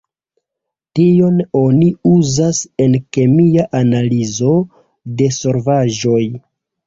[0.99, 4.57] Tion oni uzas en kemia analizo
[5.21, 6.21] de solvaĵoj.